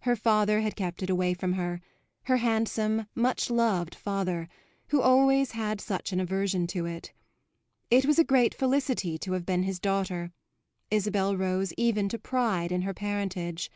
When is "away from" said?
1.08-1.54